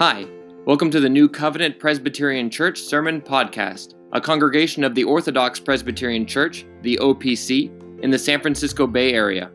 [0.00, 0.26] Hi,
[0.66, 6.26] welcome to the New Covenant Presbyterian Church Sermon Podcast, a congregation of the Orthodox Presbyterian
[6.26, 7.70] Church, the OPC,
[8.02, 9.52] in the San Francisco Bay Area.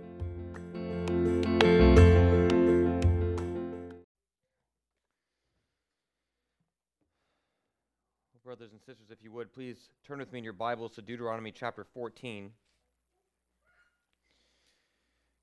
[8.41, 11.51] Brothers and sisters, if you would, please turn with me in your Bibles to Deuteronomy
[11.51, 12.49] chapter 14.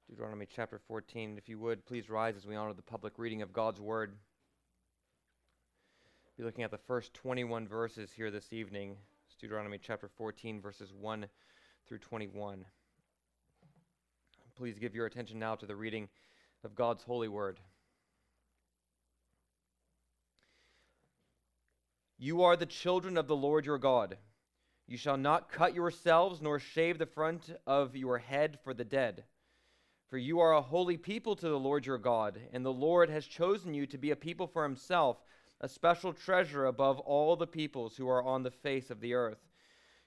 [0.09, 1.37] Deuteronomy chapter 14.
[1.37, 4.15] If you would, please rise as we honor the public reading of God's Word
[6.37, 8.95] be looking at the first 21 verses here this evening.
[9.27, 11.25] It's Deuteronomy chapter 14, verses 1
[11.89, 12.67] through 21.
[14.55, 16.11] Please give your attention now to the reading
[16.63, 17.59] of God's holy word.
[22.19, 24.19] You are the children of the Lord your God.
[24.87, 29.25] You shall not cut yourselves nor shave the front of your head for the dead.
[30.11, 33.27] For you are a holy people to the Lord your God, and the Lord has
[33.27, 35.17] chosen you to be a people for himself
[35.61, 39.49] a special treasure above all the peoples who are on the face of the earth.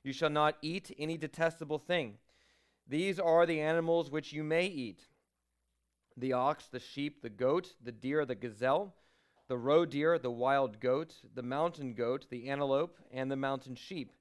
[0.04, 2.18] You shall not eat any detestable thing.
[2.88, 5.08] These are the animals which you may eat
[6.18, 8.94] the ox, the sheep, the goat, the deer, the gazelle,
[9.48, 14.12] the roe deer, the wild goat, the mountain goat, the antelope, and the mountain sheep.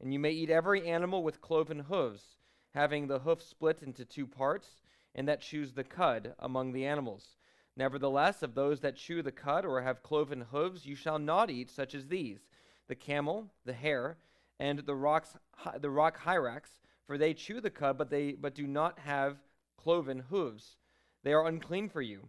[0.00, 2.36] And you may eat every animal with cloven hooves,
[2.74, 4.80] having the hoof split into two parts,
[5.14, 7.37] and that chews the cud among the animals.
[7.78, 11.70] Nevertheless, of those that chew the cud or have cloven hooves, you shall not eat
[11.70, 12.40] such as these
[12.88, 14.16] the camel, the hare,
[14.58, 15.36] and the, rocks,
[15.78, 19.36] the rock hyrax, for they chew the cud, but, they, but do not have
[19.76, 20.76] cloven hooves.
[21.22, 22.28] They are unclean for you.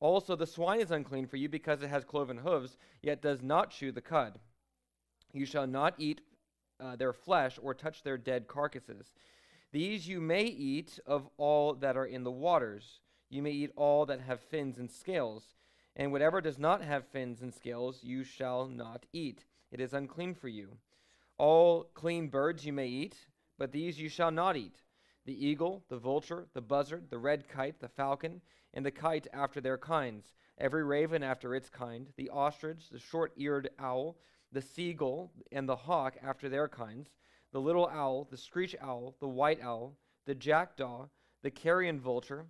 [0.00, 3.70] Also, the swine is unclean for you because it has cloven hooves, yet does not
[3.70, 4.38] chew the cud.
[5.34, 6.22] You shall not eat
[6.80, 9.12] uh, their flesh or touch their dead carcasses.
[9.70, 13.00] These you may eat of all that are in the waters.
[13.30, 15.54] You may eat all that have fins and scales,
[15.94, 19.44] and whatever does not have fins and scales you shall not eat.
[19.70, 20.78] It is unclean for you.
[21.38, 23.16] All clean birds you may eat,
[23.56, 24.82] but these you shall not eat
[25.26, 28.40] the eagle, the vulture, the buzzard, the red kite, the falcon,
[28.74, 33.32] and the kite after their kinds, every raven after its kind, the ostrich, the short
[33.36, 34.16] eared owl,
[34.50, 37.10] the seagull, and the hawk after their kinds,
[37.52, 41.06] the little owl, the screech owl, the white owl, the jackdaw,
[41.42, 42.46] the carrion vulture,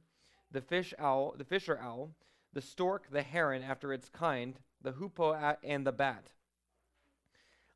[0.51, 2.11] the fish owl, the fisher owl,
[2.53, 6.33] the stork, the heron after its kind, the hoopoe and the bat.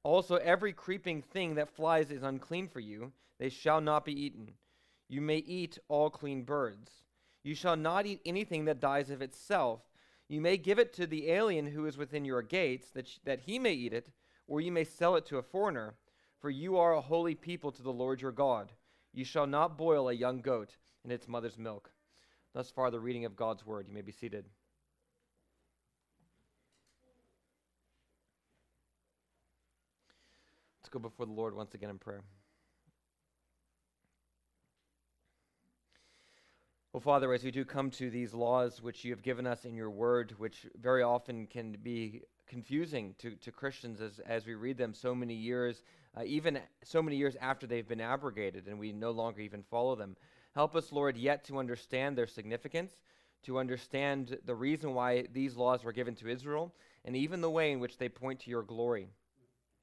[0.02, 4.54] Also, every creeping thing that flies is unclean for you; they shall not be eaten.
[5.08, 7.04] You may eat all clean birds.
[7.42, 9.80] You shall not eat anything that dies of itself.
[10.28, 13.40] You may give it to the alien who is within your gates, that, sh- that
[13.40, 14.10] he may eat it,
[14.46, 15.94] or you may sell it to a foreigner.
[16.38, 18.72] For you are a holy people to the Lord your God.
[19.12, 21.90] You shall not boil a young goat in its mother's milk.
[22.54, 23.88] Thus far, the reading of God's word.
[23.88, 24.44] You may be seated.
[30.80, 32.22] Let's go before the Lord once again in prayer.
[36.92, 39.74] Well, Father, as we do come to these laws which you have given us in
[39.74, 44.78] your word, which very often can be confusing to, to Christians as, as we read
[44.78, 45.82] them so many years,
[46.16, 49.96] uh, even so many years after they've been abrogated and we no longer even follow
[49.96, 50.14] them.
[50.54, 52.92] Help us, Lord, yet to understand their significance,
[53.42, 56.72] to understand the reason why these laws were given to Israel,
[57.04, 59.08] and even the way in which they point to your glory.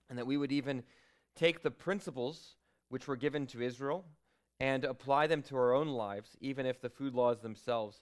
[0.09, 0.84] And that we would even
[1.36, 2.56] take the principles
[2.90, 4.06] which were given to Israel
[4.59, 8.00] and apply them to our own lives, even if the food laws themselves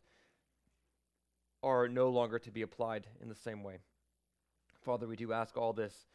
[1.63, 3.77] are no longer to be applied in the same way.
[4.81, 6.07] Father, we do ask all this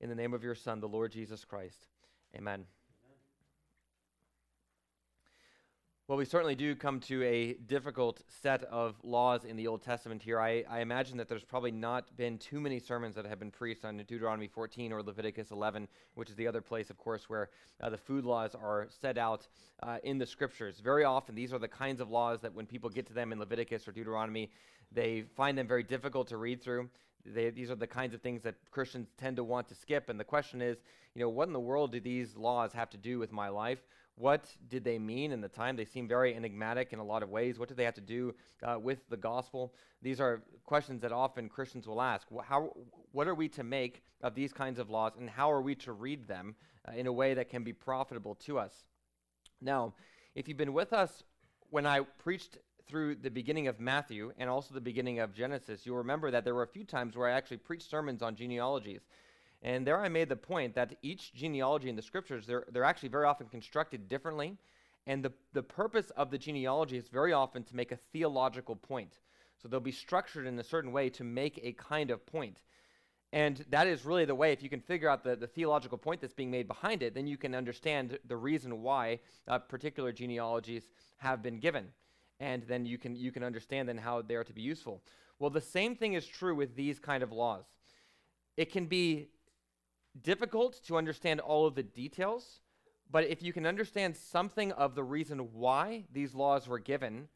[0.00, 1.86] in the name of your Son, the Lord Jesus Christ.
[2.36, 2.64] Amen.
[6.08, 10.22] Well, we certainly do come to a difficult set of laws in the Old Testament
[10.22, 10.38] here.
[10.38, 13.84] I, I, imagine that there's probably not been too many sermons that have been preached
[13.84, 17.50] on Deuteronomy 14 or Leviticus 11, which is the other place, of course, where
[17.80, 19.48] uh, the food laws are set out
[19.82, 20.78] uh, in the scriptures.
[20.78, 23.40] Very often, these are the kinds of laws that when people get to them in
[23.40, 24.48] Leviticus or Deuteronomy,
[24.92, 26.88] they find them very difficult to read through.
[27.24, 30.08] They, these are the kinds of things that Christians tend to want to skip.
[30.08, 30.76] And the question is,
[31.16, 33.80] you know, what in the world do these laws have to do with my life?
[34.18, 35.76] What did they mean in the time?
[35.76, 37.58] They seem very enigmatic in a lot of ways.
[37.58, 39.74] What did they have to do uh, with the gospel?
[40.00, 42.26] These are questions that often Christians will ask.
[42.42, 42.70] How,
[43.12, 45.92] what are we to make of these kinds of laws, and how are we to
[45.92, 46.56] read them
[46.88, 48.72] uh, in a way that can be profitable to us?
[49.60, 49.92] Now,
[50.34, 51.22] if you've been with us
[51.68, 52.58] when I preached
[52.88, 56.54] through the beginning of Matthew and also the beginning of Genesis, you'll remember that there
[56.54, 59.02] were a few times where I actually preached sermons on genealogies.
[59.66, 63.08] And there I made the point that each genealogy in the scriptures, they're, they're actually
[63.08, 64.56] very often constructed differently.
[65.08, 69.18] And the, the purpose of the genealogy is very often to make a theological point.
[69.60, 72.62] So they'll be structured in a certain way to make a kind of point.
[73.32, 76.20] And that is really the way, if you can figure out the, the theological point
[76.20, 79.18] that's being made behind it, then you can understand the reason why
[79.48, 80.84] uh, particular genealogies
[81.16, 81.88] have been given.
[82.38, 85.02] And then you can, you can understand then how they are to be useful.
[85.40, 87.64] Well, the same thing is true with these kind of laws.
[88.56, 89.28] It can be
[90.22, 92.60] difficult to understand all of the details,
[93.10, 97.28] but if you can understand something of the reason why these laws were given,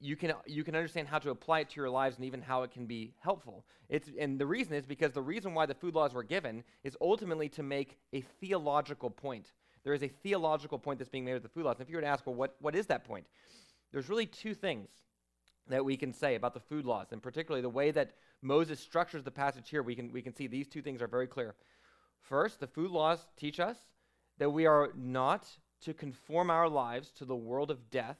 [0.00, 2.62] you can you can understand how to apply it to your lives and even how
[2.62, 3.64] it can be helpful.
[3.88, 6.96] It's and the reason is because the reason why the food laws were given is
[7.00, 9.52] ultimately to make a theological point.
[9.84, 11.76] There is a theological point that's being made with the food laws.
[11.76, 13.26] And if you were to ask, well, what, what is that point?
[13.90, 14.88] There's really two things
[15.68, 18.12] that we can say about the food laws, and particularly the way that
[18.42, 21.26] Moses structures the passage here, we can, we can see these two things are very
[21.26, 21.54] clear.
[22.20, 23.76] First, the food laws teach us
[24.38, 25.48] that we are not
[25.82, 28.18] to conform our lives to the world of death,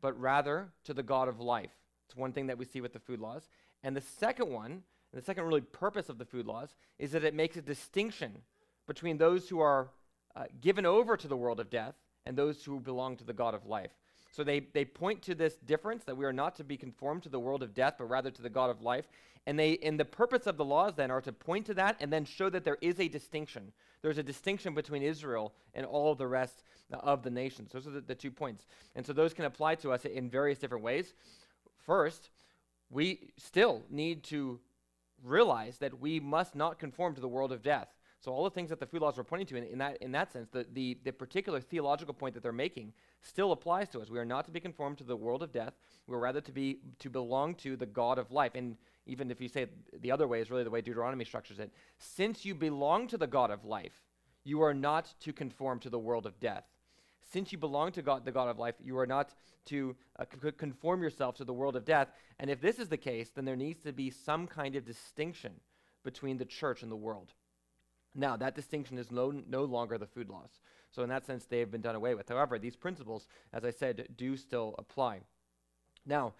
[0.00, 1.72] but rather to the God of life.
[2.06, 3.48] It's one thing that we see with the food laws.
[3.82, 7.34] And the second one, the second really purpose of the food laws, is that it
[7.34, 8.42] makes a distinction
[8.86, 9.90] between those who are
[10.36, 11.94] uh, given over to the world of death
[12.26, 13.92] and those who belong to the God of life.
[14.32, 17.28] So they, they point to this difference that we are not to be conformed to
[17.28, 19.06] the world of death, but rather to the God of life.
[19.46, 22.12] And they and the purpose of the laws then are to point to that and
[22.12, 23.72] then show that there is a distinction.
[24.02, 27.72] There's a distinction between Israel and all the rest of the nations.
[27.72, 28.66] Those are the, the two points.
[28.94, 31.14] And so those can apply to us in various different ways.
[31.84, 32.30] First,
[32.90, 34.60] we still need to
[35.24, 37.88] realize that we must not conform to the world of death.
[38.20, 40.12] So all the things that the food laws were pointing to in, in, that, in
[40.12, 44.10] that sense, the, the, the particular theological point that they're making still applies to us.
[44.10, 45.72] We are not to be conformed to the world of death.
[46.06, 48.52] We're rather to be to belong to the God of life.
[48.54, 48.76] And
[49.10, 51.72] even if you say it the other way is really the way Deuteronomy structures it.
[51.98, 54.02] Since you belong to the God of life,
[54.44, 56.64] you are not to conform to the world of death.
[57.32, 59.34] Since you belong to God, the God of life, you are not
[59.66, 62.08] to uh, c- conform yourself to the world of death.
[62.38, 65.52] And if this is the case, then there needs to be some kind of distinction
[66.02, 67.34] between the church and the world.
[68.14, 70.60] Now, that distinction is no, no longer the food laws.
[70.90, 72.28] So, in that sense, they have been done away with.
[72.28, 75.20] However, these principles, as I said, do still apply.
[76.04, 76.34] Now,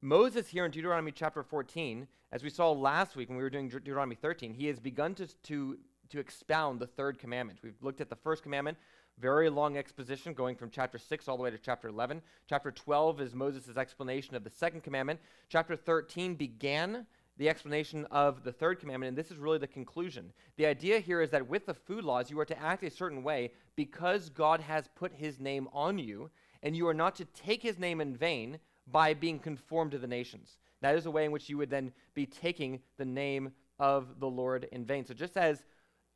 [0.00, 3.68] Moses here in Deuteronomy chapter 14, as we saw last week when we were doing
[3.68, 5.76] De- Deuteronomy 13, he has begun to, to,
[6.08, 7.58] to expound the third commandment.
[7.64, 8.78] We've looked at the first commandment,
[9.18, 12.22] very long exposition going from chapter 6 all the way to chapter 11.
[12.48, 15.18] Chapter 12 is Moses' explanation of the second commandment.
[15.48, 17.04] Chapter 13 began
[17.36, 20.32] the explanation of the third commandment, and this is really the conclusion.
[20.58, 23.24] The idea here is that with the food laws, you are to act a certain
[23.24, 26.30] way because God has put his name on you,
[26.62, 30.06] and you are not to take his name in vain by being conformed to the
[30.06, 30.58] nations.
[30.80, 34.28] That is a way in which you would then be taking the name of the
[34.28, 35.04] Lord in vain.
[35.04, 35.64] So just as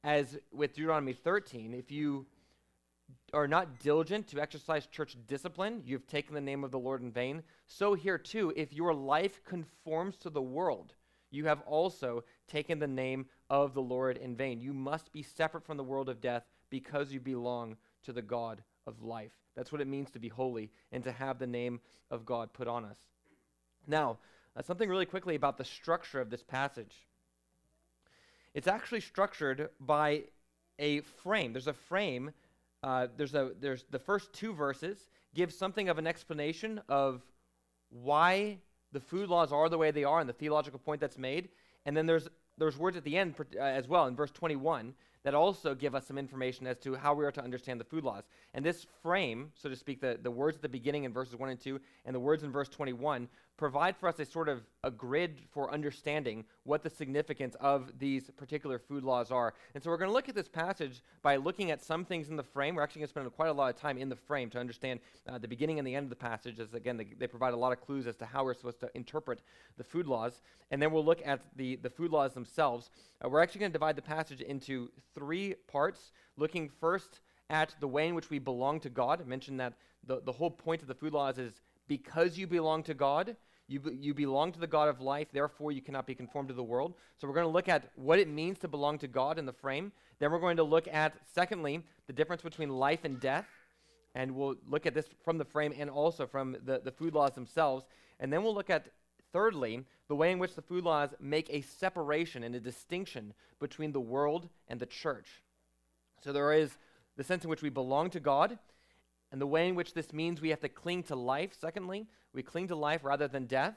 [0.05, 2.27] as with Deuteronomy 13, if you
[3.33, 7.13] are not diligent to exercise church discipline, you've taken the name of the Lord in
[7.13, 7.43] vain.
[7.67, 10.95] So here too, if your life conforms to the world,
[11.31, 14.61] you have also taken the name of the Lord in vain.
[14.61, 18.63] You must be separate from the world of death because you belong to the God
[18.87, 19.33] of life.
[19.57, 21.81] That's what it means to be holy and to have the name
[22.11, 22.99] of God put on us.
[23.87, 24.19] Now,
[24.57, 27.07] uh, something really quickly about the structure of this passage.
[28.55, 30.25] It's actually structured by
[30.79, 31.53] a frame.
[31.53, 32.33] There's a frame.
[32.83, 37.23] Uh, there's a there's the first two verses give something of an explanation of
[37.91, 38.59] why
[38.93, 41.49] the food laws are the way they are and the theological point that's made.
[41.87, 42.29] And then there's
[42.59, 46.07] there's words at the end uh, as well in verse 21 that also give us
[46.07, 48.25] some information as to how we are to understand the food laws.
[48.55, 51.49] And this frame, so to speak, the, the words at the beginning in verses 1
[51.49, 54.91] and 2 and the words in verse 21 provide for us a sort of a
[54.91, 59.55] grid for understanding what the significance of these particular food laws are.
[59.75, 62.37] And so we're going to look at this passage by looking at some things in
[62.37, 62.75] the frame.
[62.75, 65.01] We're actually going to spend quite a lot of time in the frame to understand
[65.29, 67.57] uh, the beginning and the end of the passage, as again, they, they provide a
[67.57, 69.43] lot of clues as to how we're supposed to interpret
[69.77, 70.41] the food laws.
[70.71, 72.91] And then we'll look at the, the food laws themselves.
[73.25, 77.89] Uh, we're actually going to divide the passage into three parts, looking first at the
[77.89, 79.21] way in which we belong to God.
[79.21, 81.61] I mentioned that the, the whole point of the food laws is
[81.97, 83.37] because you belong to God,
[83.69, 86.55] you, be, you belong to the God of life, therefore you cannot be conformed to
[86.55, 86.95] the world.
[87.19, 89.53] So we're going to look at what it means to belong to God in the
[89.53, 89.93] frame.
[90.19, 93.45] Then we're going to look at, secondly, the difference between life and death.
[94.15, 97.33] And we'll look at this from the frame and also from the, the food laws
[97.33, 97.85] themselves.
[98.21, 98.87] And then we'll look at,
[99.31, 103.93] thirdly, the way in which the food laws make a separation and a distinction between
[103.93, 105.43] the world and the church.
[106.25, 106.71] So there is
[107.19, 108.59] the sense in which we belong to God
[109.33, 112.43] and the way in which this means we have to cling to life, secondly, we
[112.43, 113.75] cling to life rather than death,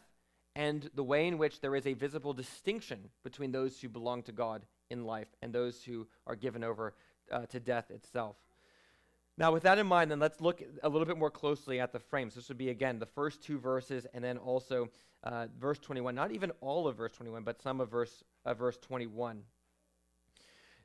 [0.53, 4.33] and the way in which there is a visible distinction between those who belong to
[4.33, 6.93] God in life and those who are given over
[7.31, 8.35] uh, to death itself.
[9.37, 11.99] Now, with that in mind, then let's look a little bit more closely at the
[11.99, 12.35] frames.
[12.35, 14.89] This would be, again, the first two verses and then also
[15.23, 16.15] uh, verse 21.
[16.15, 19.41] Not even all of verse 21, but some of verse, uh, verse 21.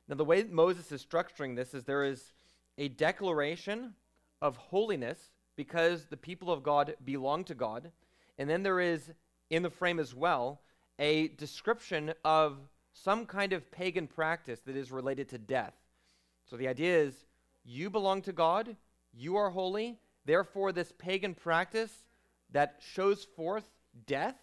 [0.07, 2.33] Now, the way Moses is structuring this is there is
[2.77, 3.93] a declaration
[4.41, 7.91] of holiness because the people of God belong to God.
[8.37, 9.11] And then there is,
[9.49, 10.61] in the frame as well,
[10.99, 12.57] a description of
[12.93, 15.73] some kind of pagan practice that is related to death.
[16.45, 17.25] So the idea is
[17.63, 18.75] you belong to God,
[19.13, 21.91] you are holy, therefore, this pagan practice
[22.51, 23.69] that shows forth
[24.07, 24.35] death,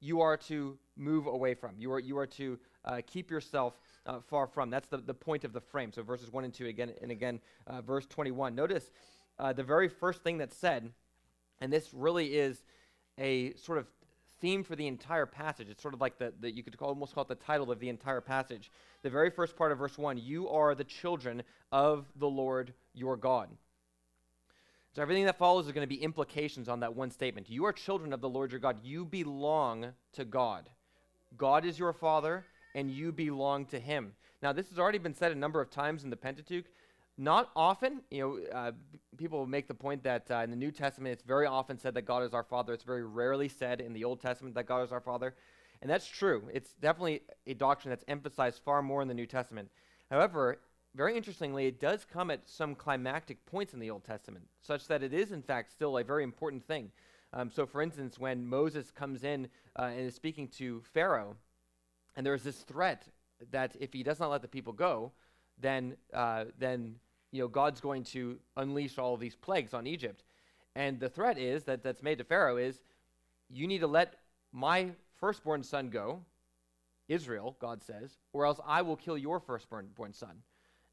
[0.00, 1.74] you are to move away from.
[1.78, 3.74] You are, you are to uh, keep yourself
[4.06, 4.70] uh, far from.
[4.70, 5.92] That's the, the point of the frame.
[5.92, 8.54] So verses 1 and 2 again, and again, uh, verse 21.
[8.54, 8.90] Notice
[9.38, 10.90] uh, the very first thing that's said,
[11.60, 12.62] and this really is
[13.18, 13.86] a sort of
[14.40, 15.68] theme for the entire passage.
[15.68, 17.80] It's sort of like the, the you could call, almost call it the title of
[17.80, 18.70] the entire passage.
[19.02, 23.16] The very first part of verse 1 You are the children of the Lord your
[23.16, 23.48] God.
[24.94, 27.50] So everything that follows is going to be implications on that one statement.
[27.50, 28.78] You are children of the Lord your God.
[28.82, 30.70] You belong to God.
[31.36, 34.12] God is your father, and you belong to him.
[34.42, 36.64] Now, this has already been said a number of times in the Pentateuch.
[37.18, 38.72] Not often, you know, uh,
[39.16, 42.02] people make the point that uh, in the New Testament it's very often said that
[42.02, 42.74] God is our Father.
[42.74, 45.34] It's very rarely said in the Old Testament that God is our Father.
[45.80, 46.48] And that's true.
[46.52, 49.70] It's definitely a doctrine that's emphasized far more in the New Testament.
[50.10, 50.58] However,
[50.94, 55.02] very interestingly, it does come at some climactic points in the Old Testament, such that
[55.02, 56.90] it is, in fact, still a very important thing.
[57.32, 61.36] Um, so, for instance, when Moses comes in uh, and is speaking to Pharaoh,
[62.16, 63.08] and there is this threat
[63.50, 65.12] that if he does not let the people go,
[65.58, 66.96] then, uh, then
[67.32, 70.24] you know, God's going to unleash all these plagues on Egypt.
[70.74, 72.82] And the threat is that that's made to Pharaoh is
[73.48, 74.14] you need to let
[74.52, 76.20] my firstborn son go,
[77.08, 80.42] Israel, God says, or else I will kill your firstborn born son.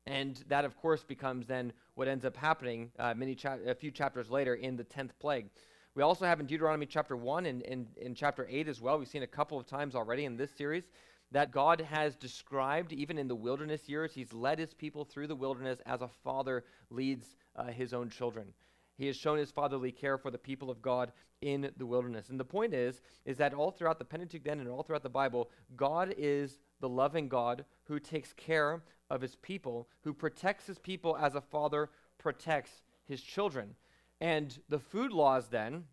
[0.05, 3.89] And that, of course, becomes then what ends up happening uh, many cha- a few
[3.89, 5.47] chapters later in the 10th plague.
[5.95, 8.97] We also have in Deuteronomy chapter 1 and in chapter 8 as well.
[8.97, 10.85] We've seen a couple of times already in this series
[11.33, 14.13] that God has described, even in the wilderness years.
[14.13, 18.53] He's led his people through the wilderness as a father leads uh, his own children.
[18.95, 21.11] He has shown his fatherly care for the people of God
[21.41, 22.29] in the wilderness.
[22.29, 25.09] And the point is, is that all throughout the Pentateuch then and all throughout the
[25.09, 30.77] Bible, God is the loving God who takes care of his people, who protects his
[30.77, 33.75] people as a father protects his children.
[34.21, 35.85] And the food laws then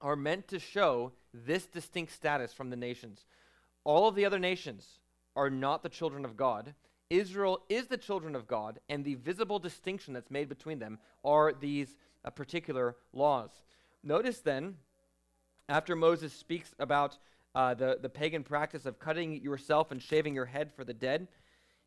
[0.00, 3.24] are meant to show this distinct status from the nations.
[3.84, 4.98] All of the other nations
[5.34, 6.74] are not the children of God.
[7.10, 11.52] Israel is the children of God, and the visible distinction that's made between them are
[11.52, 13.50] these uh, particular laws.
[14.02, 14.76] Notice then,
[15.68, 17.18] after Moses speaks about
[17.54, 21.28] uh, the, the pagan practice of cutting yourself and shaving your head for the dead,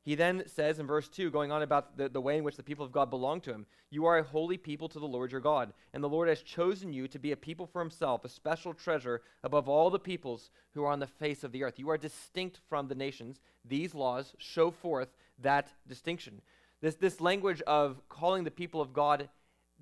[0.06, 2.64] he then says in verse 2, going on about the, the way in which the
[2.64, 5.42] people of God belong to him, You are a holy people to the Lord your
[5.42, 8.76] God, and the Lord has chosen you to be a people for himself, a special
[8.76, 11.80] treasure above all the peoples who are on the face of the earth.
[11.80, 13.40] You are distinct from the nations.
[13.68, 15.10] These laws show forth
[15.42, 16.40] that distinction.
[16.82, 19.28] This, this language of calling the people of God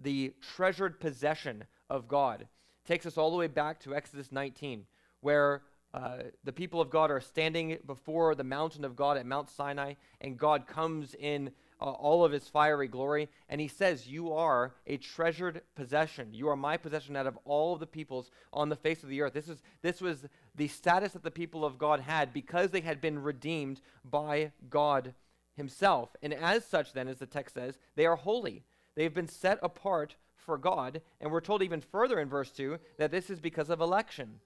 [0.01, 2.47] the treasured possession of God
[2.87, 4.85] takes us all the way back to Exodus 19,
[5.19, 9.49] where uh, the people of God are standing before the mountain of God at Mount
[9.49, 14.33] Sinai, and God comes in uh, all of his fiery glory, and he says, You
[14.33, 16.33] are a treasured possession.
[16.33, 19.21] You are my possession out of all of the peoples on the face of the
[19.21, 19.33] earth.
[19.33, 22.99] This, is, this was the status that the people of God had because they had
[22.99, 25.13] been redeemed by God
[25.55, 26.15] himself.
[26.23, 28.63] And as such, then, as the text says, they are holy.
[28.95, 33.11] They've been set apart for God, and we're told even further in verse 2 that
[33.11, 34.39] this is because of election.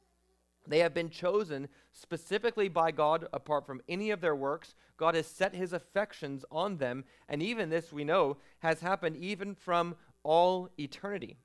[0.67, 4.75] They have been chosen specifically by God apart from any of their works.
[4.97, 7.05] God has set his affections on them.
[7.29, 11.37] And even this, we know, has happened even from all eternity.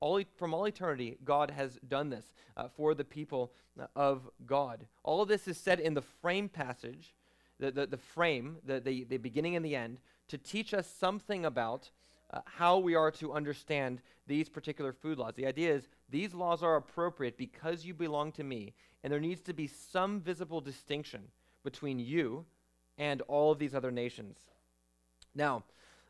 [0.00, 3.52] All, from all eternity, God has done this uh, for the people
[3.96, 4.86] of God.
[5.02, 7.14] All of this is said in the frame passage,
[7.58, 11.44] the, the, the frame, the, the, the beginning and the end, to teach us something
[11.44, 11.90] about
[12.30, 15.34] uh, how we are to understand these particular food laws.
[15.34, 19.40] The idea is these laws are appropriate because you belong to me, and there needs
[19.42, 21.22] to be some visible distinction
[21.64, 22.44] between you
[22.98, 24.38] and all of these other nations.
[25.34, 25.64] Now,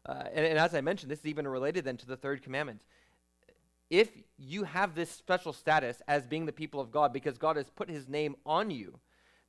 [0.06, 2.80] uh, and, and as I mentioned, this is even related then to the third commandment.
[3.90, 7.70] If you have this special status as being the people of God because God has
[7.70, 8.98] put his name on you,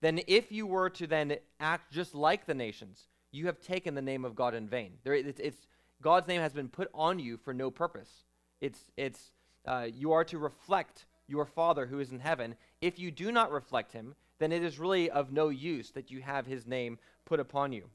[0.02, 4.02] then if you were to then act just like the nations, you have taken the
[4.02, 4.94] name of God in vain.
[5.04, 5.68] There, it's, it's
[6.02, 8.24] God's name has been put on you for no purpose.
[8.62, 9.32] It's, it's
[9.66, 12.56] uh, you are to reflect your Father who is in heaven.
[12.82, 16.22] If you do not reflect him, then it is really of no use that you
[16.22, 17.90] have his name put upon you.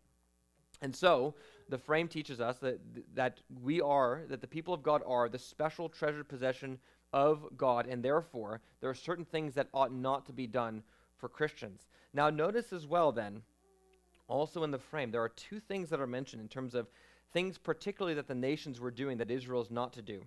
[0.83, 1.35] And so,
[1.69, 2.79] the frame teaches us that,
[3.15, 6.79] that we are, that the people of God are the special treasured possession
[7.13, 10.83] of God, and therefore there are certain things that ought not to be done
[11.17, 11.87] for Christians.
[12.13, 13.43] Now, notice as well, then,
[14.29, 16.89] also in the frame, there are two things that are mentioned in terms of
[17.35, 20.23] things, particularly that the nations were doing that Israel is not to do.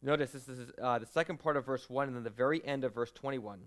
[0.00, 2.84] Notice this is uh, the second part of verse 1 and then the very end
[2.84, 3.58] of verse 21.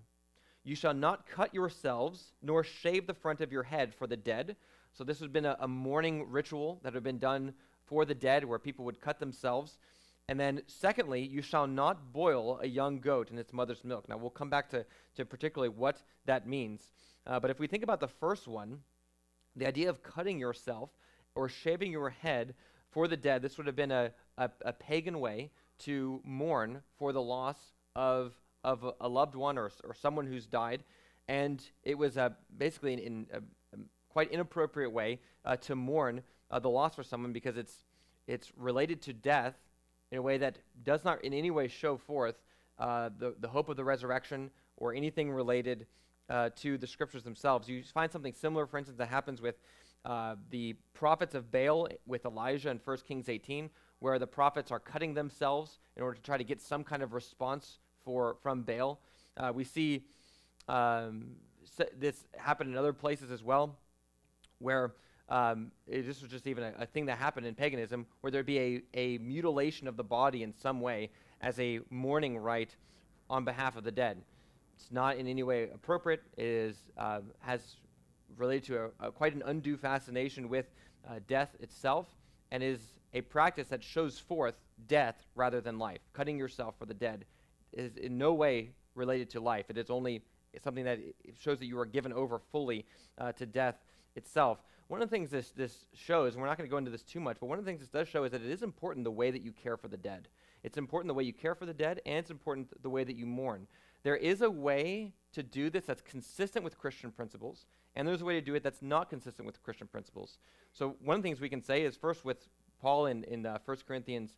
[0.64, 4.56] You shall not cut yourselves, nor shave the front of your head for the dead.
[4.94, 7.54] So, this has been a, a mourning ritual that had been done
[7.86, 9.80] for the dead where people would cut themselves.
[10.30, 14.08] And then, secondly, you shall not boil a young goat in its mother's milk.
[14.08, 16.92] Now, we'll come back to, to particularly what that means.
[17.26, 18.80] Uh, but if we think about the first one,
[19.56, 20.92] the idea of cutting yourself
[21.36, 22.54] or shaving your head
[22.90, 27.14] for the dead, this would have been a, a, a pagan way to mourn for
[27.14, 27.58] the loss
[27.96, 28.34] of,
[28.64, 30.84] of a, a loved one or, or someone who's died.
[31.28, 36.60] And it was uh, basically in, a, a, quite inappropriate way uh, to mourn uh,
[36.60, 37.86] the loss for someone because it's,
[38.28, 39.56] it's related to death
[40.12, 42.36] in a way that does not in any way show forth
[42.78, 45.86] uh, the, the hope of the resurrection or anything related
[46.30, 47.70] uh, to the scriptures themselves.
[47.70, 49.56] You find something similar, for instance, that happens with
[50.06, 54.80] uh, the prophets of Baal with Elijah in 1 Kings 18, where the prophets are
[54.80, 59.00] cutting themselves in order to try to get some kind of response for, from Baal.
[59.38, 60.06] Uh, we see
[60.68, 61.28] um,
[61.98, 63.78] this happen in other places as well,
[64.60, 64.94] where
[65.30, 68.46] um, it, this was just even a, a, thing that happened in paganism, where there'd
[68.46, 72.76] be a, a mutilation of the body in some way as a mourning rite
[73.30, 74.18] on behalf of the dead.
[74.76, 76.22] It's not in any way appropriate.
[76.38, 77.62] It is, uh, has
[78.38, 80.68] related to a, a, quite an undue fascination with
[81.08, 82.08] uh, death itself
[82.52, 82.80] and is
[83.14, 84.56] a practice that shows forth
[84.88, 86.00] death rather than life.
[86.14, 87.26] Cutting yourself for the dead
[87.74, 89.66] is in no way related to life.
[89.70, 90.24] It is only
[90.64, 91.00] something that
[91.40, 92.86] shows that you are given over fully
[93.18, 93.76] uh, to death
[94.16, 94.60] itself.
[94.88, 97.04] One of the things this, this shows, and we're not going to go into this
[97.04, 99.06] too much, but one of the things this does show is that it is important
[99.06, 100.28] the way that you care for the dead.
[100.64, 103.16] It's important the way you care for the dead, and it's important the way that
[103.16, 103.68] you mourn.
[104.04, 108.26] There is a way to do this that's consistent with Christian principles, and there's a
[108.26, 110.38] way to do it that's not consistent with Christian principles.
[110.74, 112.50] So one of the things we can say is first with
[112.82, 114.32] Paul in, in uh, 1 Corinthians,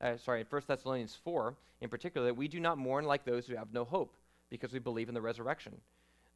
[0.00, 3.56] uh, sorry, 1 Thessalonians 4 in particular, that we do not mourn like those who
[3.56, 4.16] have no hope
[4.50, 5.74] because we believe in the resurrection.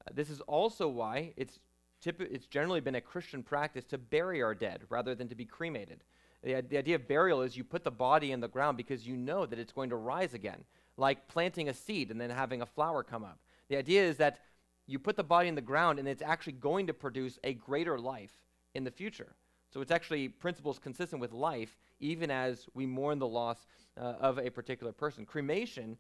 [0.07, 1.61] Uh, this is also why it's,
[2.05, 5.45] typ- it's generally been a Christian practice to bury our dead rather than to be
[5.45, 6.03] cremated.
[6.43, 9.17] The, the idea of burial is you put the body in the ground because you
[9.17, 10.65] know that it's going to rise again,
[10.97, 13.39] like planting a seed and then having a flower come up.
[13.69, 14.41] The idea is that
[14.87, 17.99] you put the body in the ground and it's actually going to produce a greater
[17.99, 18.33] life
[18.75, 19.35] in the future.
[19.73, 24.39] So it's actually principles consistent with life, even as we mourn the loss uh, of
[24.39, 25.25] a particular person.
[25.25, 25.97] Cremation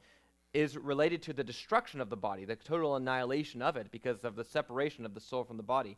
[0.52, 4.36] is related to the destruction of the body, the total annihilation of it, because of
[4.36, 5.96] the separation of the soul from the body.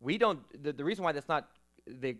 [0.00, 0.40] We don't.
[0.62, 1.48] The, the reason why that's not
[1.86, 2.16] the,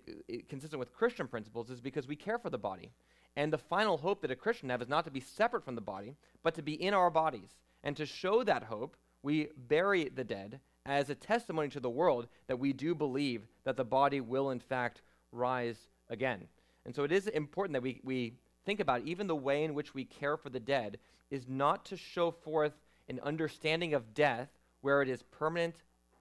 [0.49, 2.91] consistent with Christian principles is because we care for the body,
[3.37, 5.81] and the final hope that a Christian have is not to be separate from the
[5.81, 7.57] body, but to be in our bodies.
[7.83, 12.29] And to show that hope, we bury the dead as a testimony to the world
[12.47, 16.47] that we do believe that the body will, in fact, rise again.
[16.85, 18.35] And so it is important that we, we
[18.67, 20.99] think about even the way in which we care for the dead
[21.31, 22.73] is not to show forth
[23.09, 24.49] an understanding of death
[24.81, 25.77] where it is permanent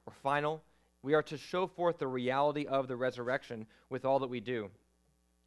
[0.06, 0.64] or final.
[1.04, 4.70] We are to show forth the reality of the resurrection with all that we do.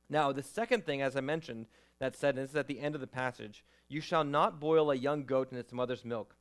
[0.09, 1.67] Now, the second thing, as I mentioned,
[1.99, 4.91] that said, and this is at the end of the passage, you shall not boil
[4.91, 6.35] a young goat in its mother's milk.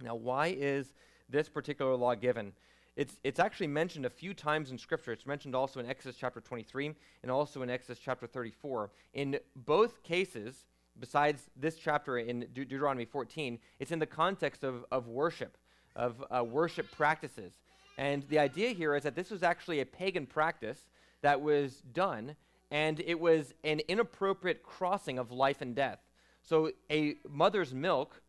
[0.00, 0.92] Now, why is
[1.28, 2.52] this particular law given.
[2.96, 5.12] It's, it's actually mentioned a few times in Scripture.
[5.12, 8.90] It's mentioned also in Exodus chapter 23 and also in Exodus chapter 34.
[9.14, 10.66] In both cases,
[10.98, 15.56] besides this chapter in De- Deuteronomy 14, it's in the context of, of worship,
[15.94, 17.52] of uh, worship practices.
[17.98, 20.80] And the idea here is that this was actually a pagan practice
[21.22, 22.34] that was done,
[22.70, 25.98] and it was an inappropriate crossing of life and death.
[26.42, 28.22] So a mother's milk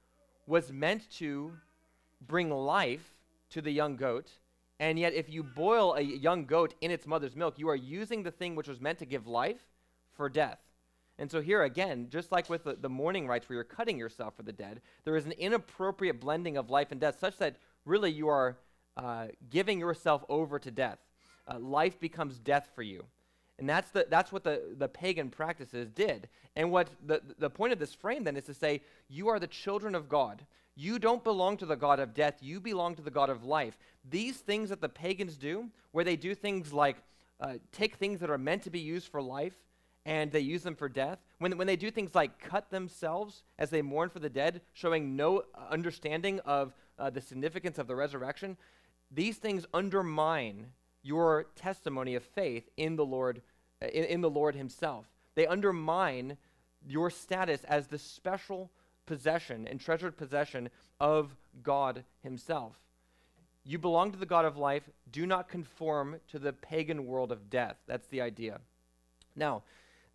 [0.48, 1.54] was meant to
[2.26, 3.14] bring life
[3.52, 4.30] to the young goat.
[4.80, 8.24] And yet, if you boil a young goat in its mother's milk, you are using
[8.24, 9.68] the thing which was meant to give life
[10.14, 10.60] for death.
[11.18, 14.38] And so, here again, just like with the, the mourning rites where you're cutting yourself
[14.38, 18.10] for the dead, there is an inappropriate blending of life and death, such that really
[18.10, 18.58] you are
[18.96, 21.00] uh, giving yourself over to death.
[21.46, 23.04] Uh, life becomes death for you.
[23.60, 26.30] And that's, the, that's what the, the pagan practices did.
[26.56, 29.48] And what the, the point of this frame then is to say, you are the
[29.48, 30.46] children of God.
[30.76, 33.78] You don't belong to the God of death, you belong to the God of life.
[34.10, 36.98] These things that the pagans do, where they do things like
[37.42, 39.56] uh, take things that are meant to be used for life
[40.06, 43.70] and they use them for death, when, when they do things like cut themselves as
[43.70, 48.58] they mourn for the dead, showing no understanding of uh, the significance of the resurrection,
[49.12, 50.68] these things undermine
[51.02, 53.42] your testimony of faith in the Lord,
[53.82, 55.06] uh, in, in the Lord Himself.
[55.36, 56.38] They undermine
[56.88, 58.72] your status as the special
[59.06, 62.76] possession and treasured possession of God Himself.
[63.64, 64.90] You belong to the God of life.
[65.12, 67.78] Do not conform to the pagan world of death.
[67.88, 68.60] That's the idea.
[69.36, 69.64] Now,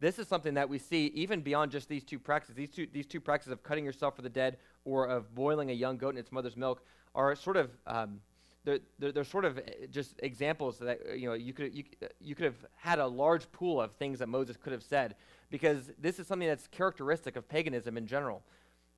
[0.01, 2.57] this is something that we see even beyond just these two practices.
[2.57, 5.75] These two, these two practices of cutting yourself for the dead or of boiling a
[5.75, 6.83] young goat in its mother's milk
[7.14, 8.20] are sort of um,
[8.64, 11.85] they're, they're, they're, sort of eh, just examples that you know you could you,
[12.20, 15.16] you could have had a large pool of things that Moses could have said
[15.50, 18.42] because this is something that's characteristic of paganism in general.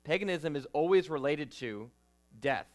[0.03, 1.89] Paganism is always related to
[2.39, 2.67] death.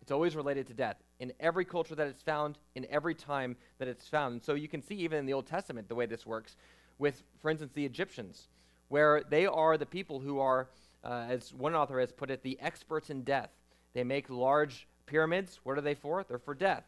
[0.00, 3.86] It's always related to death in every culture that it's found, in every time that
[3.86, 4.32] it's found.
[4.32, 6.56] And so you can see even in the Old Testament the way this works
[6.98, 8.48] with, for instance, the Egyptians,
[8.88, 10.68] where they are the people who are,
[11.04, 13.50] uh, as one author has put it, the experts in death.
[13.94, 15.60] They make large pyramids.
[15.62, 16.24] What are they for?
[16.26, 16.84] They're for death.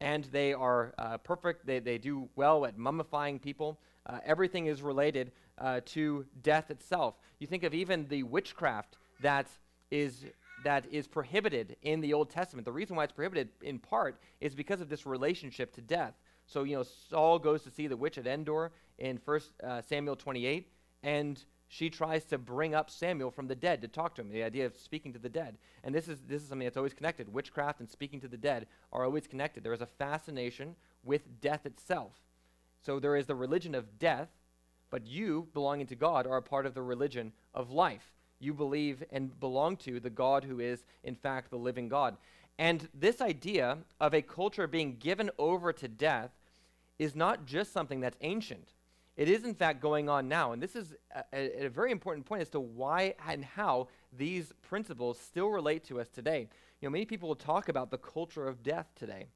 [0.00, 1.66] And they are uh, perfect.
[1.66, 3.78] They, they do well at mummifying people.
[4.06, 7.14] Uh, everything is related uh, to death itself.
[7.38, 9.46] You think of even the witchcraft that
[9.90, 10.24] is
[10.64, 12.66] that is prohibited in the Old Testament.
[12.66, 16.14] The reason why it's prohibited, in part, is because of this relationship to death.
[16.46, 20.16] So, you know, Saul goes to see the witch at Endor in 1 uh, Samuel
[20.16, 20.68] 28,
[21.02, 24.42] and she tries to bring up Samuel from the dead to talk to him, the
[24.42, 25.56] idea of speaking to the dead.
[25.84, 27.32] And this is, this is something that's always connected.
[27.32, 29.62] Witchcraft and speaking to the dead are always connected.
[29.62, 32.14] There is a fascination with death itself.
[32.84, 34.30] So there is the religion of death,
[34.90, 38.14] but you, belonging to God, are a part of the religion of life.
[38.40, 42.16] You believe and belong to the God who is, in fact, the living God.
[42.58, 46.32] And this idea of a culture being given over to death
[46.98, 48.72] is not just something that's ancient.
[49.20, 50.52] It is, in fact, going on now.
[50.52, 54.50] And this is a, a, a, very important point as to why and how these
[54.62, 56.48] principles still relate to us today.
[56.80, 59.26] You know, many people will talk about the culture of death today.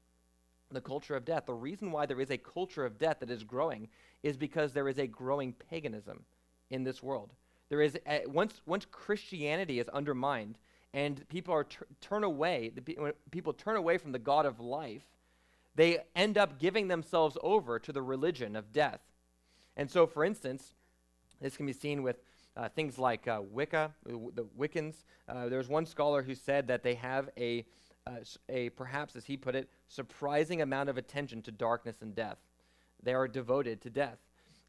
[0.71, 1.45] The culture of death.
[1.45, 3.87] The reason why there is a culture of death that is growing
[4.23, 6.25] is because there is a growing paganism
[6.71, 7.33] in this world.
[7.69, 10.57] There is a, once once Christianity is undermined
[10.95, 15.05] and people are t- turn away, when people turn away from the God of life,
[15.75, 19.01] they end up giving themselves over to the religion of death.
[19.77, 20.73] And so, for instance,
[21.41, 22.17] this can be seen with
[22.55, 25.03] uh, things like uh, Wicca, the Wiccans.
[25.27, 27.65] Uh, there's one scholar who said that they have a,
[28.07, 32.37] uh, a, perhaps as he put it, surprising amount of attention to darkness and death.
[33.03, 34.19] They are devoted to death.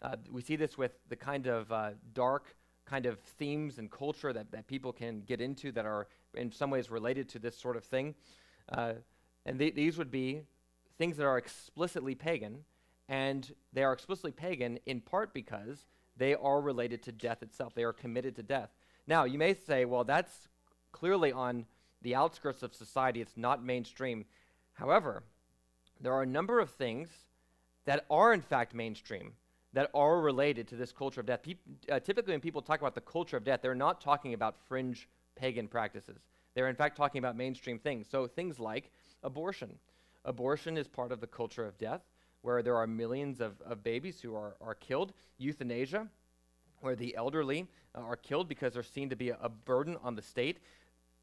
[0.02, 4.32] Uh, we see this with the kind of uh, dark kind of themes and culture
[4.32, 7.76] that, that people can get into that are in some ways related to this sort
[7.76, 8.14] of thing.
[8.76, 10.42] and th- these would be
[10.98, 12.64] things that are explicitly pagan
[13.08, 17.74] and they are explicitly pagan in part because they are related to death itself.
[17.74, 18.70] They are committed to death.
[19.06, 20.48] Now, you may say, well, that's
[20.92, 21.66] clearly on
[22.02, 24.24] the outskirts of society, it's not mainstream.
[24.74, 25.22] However,
[26.00, 27.08] there are a number of things
[27.84, 29.32] that are, in fact, mainstream,
[29.72, 31.40] that are related to this culture of death.
[31.90, 35.08] Uh, typically, when people talk about the culture of death, they're not talking about fringe
[35.36, 36.18] pagan practices.
[36.54, 38.06] They're, in fact, talking about mainstream things.
[38.10, 38.90] So, things like
[39.22, 39.78] abortion.
[40.24, 42.00] Abortion is part of the culture of death
[42.46, 46.06] where there are millions of, of babies who are, are killed, euthanasia,
[46.80, 50.14] where the elderly uh, are killed because they're seen to be a, a, burden on
[50.14, 50.60] the state.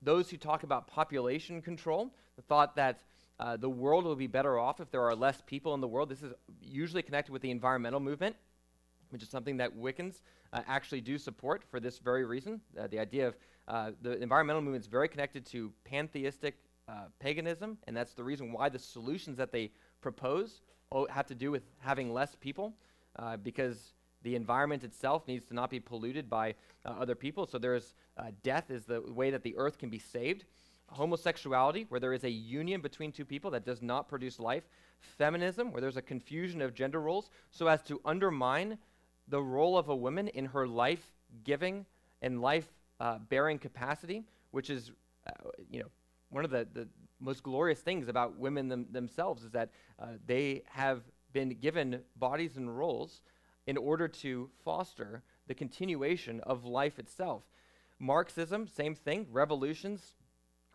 [0.01, 2.99] Those who talk about population control, the thought that
[3.39, 6.09] uh, the world will be better off if there are less people in the world.
[6.09, 8.35] This is usually connected with the environmental movement,
[9.09, 10.19] which is something that Wiccans
[10.51, 12.59] uh, actually do support for this very reason.
[12.77, 13.37] Uh, the idea of
[13.69, 16.57] uh, the environmental movement is very connected to pantheistic
[16.89, 20.59] uh, paganism, and that's the reason why the solutions that they propose
[21.09, 22.73] have to do with having less people
[23.17, 27.45] uh, because the environment itself needs to not be polluted by uh, other people.
[27.45, 30.45] So there's uh, death is the way that the earth can be saved.
[30.87, 34.63] Homosexuality, where there is a union between two people that does not produce life.
[34.99, 38.77] Feminism, where there's a confusion of gender roles so as to undermine
[39.27, 41.11] the role of a woman in her life
[41.43, 41.85] giving
[42.21, 42.67] and life
[42.99, 44.91] uh, bearing capacity, which is,
[45.27, 45.87] uh, you know,
[46.29, 46.87] one of the, the
[47.23, 52.57] most glorious things about women them, themselves is that uh, they have been given bodies
[52.57, 53.21] and roles
[53.65, 57.43] in order to foster the continuation of life itself.
[57.99, 59.25] Marxism, same thing.
[59.31, 60.15] Revolutions,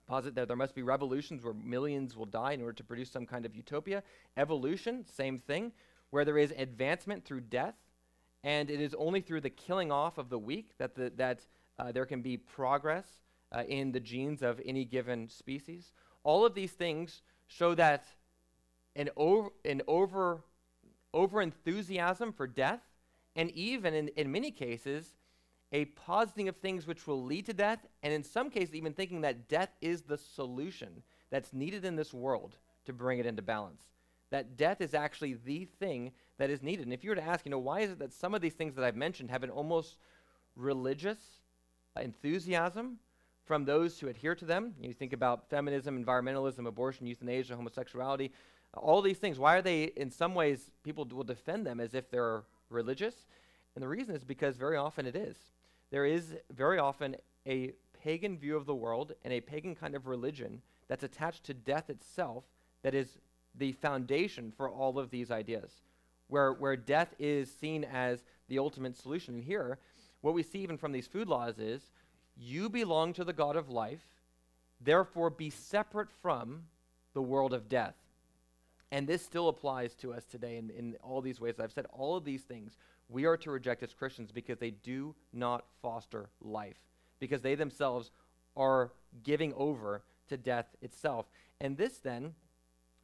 [0.07, 3.27] posit that there must be revolutions where millions will die in order to produce some
[3.27, 4.03] kind of utopia.
[4.37, 5.73] Evolution, same thing,
[6.11, 7.75] where there is advancement through death,
[8.43, 11.47] and it is only through the killing off of the weak that, the, that
[11.79, 13.07] uh, there can be progress
[13.53, 15.93] uh, in the genes of any given species.
[16.29, 18.05] All of these things show that
[18.95, 20.45] an over, an over,
[21.15, 22.83] over enthusiasm for death,
[23.35, 25.15] and even in, in many cases,
[25.73, 29.23] a positing of things which will lead to death, and in some cases, even thinking
[29.23, 33.85] that death is the solution that's needed in this world to bring it into balance.
[34.31, 36.85] that death is actually the thing that is needed.
[36.85, 38.53] And if you were to ask, you know, why is it that some of these
[38.53, 39.97] things that I've mentioned have an almost
[40.57, 41.19] religious
[41.99, 42.99] enthusiasm
[43.49, 44.75] from those who adhere to them?
[44.79, 48.31] You think about feminism, environmentalism, abortion, euthanasia, homosexuality,
[48.75, 49.39] all these things.
[49.39, 53.27] Why are they, in some ways, people will defend them as if they're religious?
[53.75, 55.37] And the reason is because very often it is.
[55.91, 57.73] There is very often a
[58.05, 61.89] pagan view of the world and a pagan kind of religion that's attached to death
[61.89, 62.45] itself
[62.83, 63.19] that is
[63.55, 65.73] the foundation for all of these ideas,
[66.29, 69.37] where, where death is seen as the ultimate solution.
[69.37, 69.79] And here,
[70.21, 71.91] what we see even from these food laws is
[72.39, 74.05] you belong to the God of life,
[74.81, 76.65] therefore be separate from
[77.15, 77.95] the world of death.
[78.91, 81.57] And this still applies to us today in, in all these ways.
[81.59, 82.77] I've said all of these things
[83.09, 86.79] we are to reject as Christians because they do not foster life,
[87.21, 88.11] because they themselves
[88.57, 91.27] are giving over to death itself.
[91.61, 92.35] And this then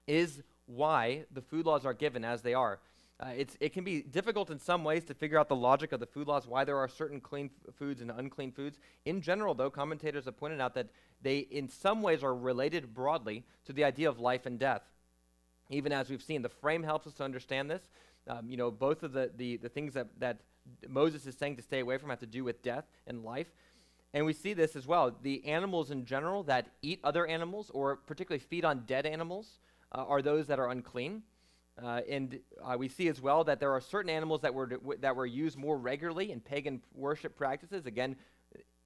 [0.06, 2.78] is why the food laws are given as they are.
[3.20, 6.00] Uh, it's, it can be difficult in some ways to figure out the logic of
[6.00, 8.78] the food laws, why there are certain clean f- foods and unclean foods.
[9.04, 10.88] In general, though, commentators have pointed out that
[11.22, 14.82] they, in some ways, are related broadly to the idea of life and death.
[15.70, 17.82] Even as we've seen, the frame helps us to understand this.
[18.26, 20.38] Um, you know, both of the, the, the things that, that
[20.88, 23.46] Moses is saying to stay away from have to do with death and life.
[24.12, 25.14] And we see this as well.
[25.22, 29.58] The animals in general that eat other animals, or particularly feed on dead animals,
[29.92, 31.22] uh, are those that are unclean.
[31.82, 35.16] Uh, and uh, we see as well that there are certain animals that were, that
[35.16, 37.86] were used more regularly in pagan worship practices.
[37.86, 38.16] Again,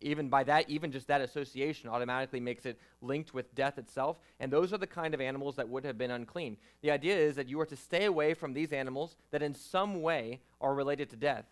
[0.01, 4.19] even by that, even just that association automatically makes it linked with death itself.
[4.41, 6.57] And those are the kind of animals that would have been unclean.
[6.83, 10.01] The idea is that you are to stay away from these animals that in some
[10.01, 11.45] way are related to death.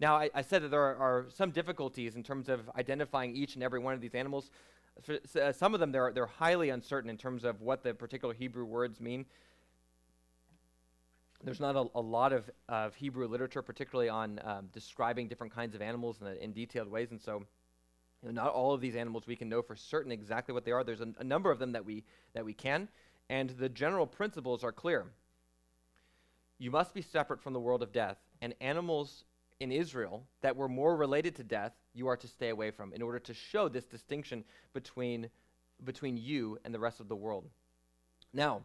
[0.00, 3.54] Now, I, I said that there are, are, some difficulties in terms of identifying each
[3.54, 4.50] and every one of these animals.
[5.02, 8.34] For, uh, some of them, they're, they're highly uncertain in terms of what the particular
[8.34, 9.24] Hebrew words mean.
[11.44, 15.74] There's not a, a lot of, of Hebrew literature, particularly on um, describing different kinds
[15.74, 17.44] of animals in, in detailed ways, and so
[18.22, 20.72] you know, not all of these animals we can know for certain exactly what they
[20.72, 20.82] are.
[20.82, 22.88] There's a, a number of them that we, that we can,
[23.28, 25.04] and the general principles are clear.
[26.58, 29.24] You must be separate from the world of death, and animals
[29.60, 33.02] in Israel that were more related to death, you are to stay away from in
[33.02, 35.28] order to show this distinction between,
[35.84, 37.44] between you and the rest of the world.
[38.32, 38.62] Now,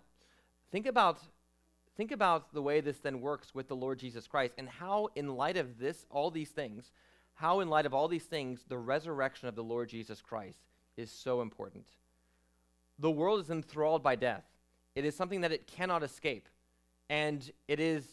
[0.72, 1.20] think about,
[2.00, 5.36] think about the way this then works with the Lord Jesus Christ and how, in
[5.36, 6.92] light of this, all these things,
[7.34, 10.60] how, in light of all these things, the resurrection of the Lord Jesus Christ
[10.96, 11.88] is so important.
[13.00, 14.46] The world is enthralled by death,
[14.96, 16.48] it is something that it cannot escape.
[17.10, 18.06] And it is,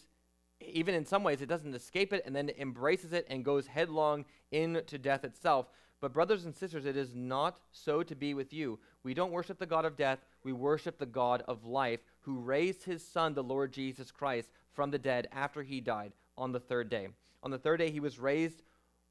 [0.59, 4.25] even in some ways, it doesn't escape it and then embraces it and goes headlong
[4.51, 5.67] into death itself.
[5.99, 8.79] But, brothers and sisters, it is not so to be with you.
[9.03, 12.83] We don't worship the God of death, we worship the God of life, who raised
[12.83, 16.89] his Son, the Lord Jesus Christ, from the dead after he died on the third
[16.89, 17.07] day.
[17.41, 18.61] On the third day, he was raised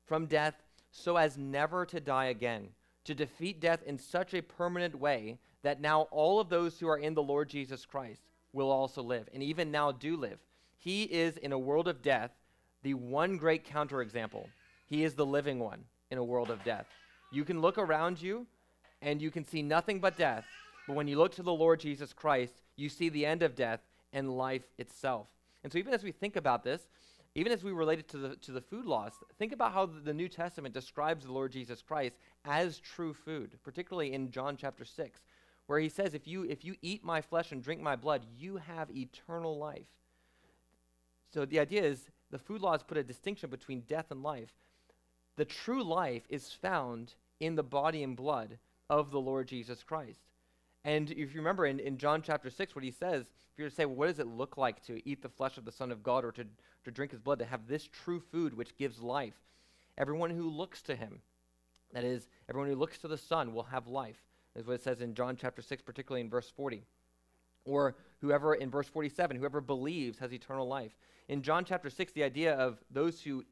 [0.04, 2.68] from death so as never to die again,
[3.04, 6.98] to defeat death in such a permanent way that now all of those who are
[6.98, 8.22] in the Lord Jesus Christ
[8.52, 10.38] will also live, and even now do live.
[10.78, 12.30] He is, in a world of death,
[12.82, 14.46] the one great counterexample.
[14.86, 16.86] He is the living one in a world of death.
[17.32, 18.46] You can look around you
[19.02, 20.46] and you can see nothing but death,
[20.86, 23.80] but when you look to the Lord Jesus Christ, you see the end of death
[24.12, 25.28] and life itself.
[25.64, 26.88] And so, even as we think about this,
[27.34, 30.14] even as we relate it to the, to the food laws, think about how the
[30.14, 32.16] New Testament describes the Lord Jesus Christ
[32.46, 35.20] as true food, particularly in John chapter 6,
[35.66, 38.56] where he says, if you, if you eat my flesh and drink my blood, you
[38.56, 39.88] have eternal life.
[41.34, 44.54] So the idea is the food laws put a distinction between death and life.
[45.36, 50.20] The true life is found in the body and blood of the Lord Jesus Christ.
[50.84, 53.70] And if you remember in, in John chapter 6, what he says, if you were
[53.70, 55.90] to say, well, what does it look like to eat the flesh of the Son
[55.90, 56.44] of God or to,
[56.84, 59.34] to drink his blood, to have this true food which gives life?
[59.98, 61.20] Everyone who looks to him,
[61.92, 64.22] that is, everyone who looks to the Son, will have life.
[64.54, 66.82] Is what it says in John chapter 6, particularly in verse 40.
[67.64, 70.96] Or whoever, in verse 47, whoever believes has eternal life.
[71.28, 73.44] In John chapter 6, the idea of those who